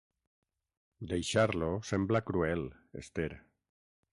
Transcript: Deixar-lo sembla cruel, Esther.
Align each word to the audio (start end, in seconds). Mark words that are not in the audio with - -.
Deixar-lo 1.11 1.69
sembla 1.91 2.23
cruel, 2.31 2.67
Esther. 3.03 3.31